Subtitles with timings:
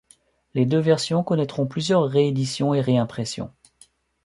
[0.55, 3.51] Les deux versions connaîtront plusieurs rééditions et réimpressions.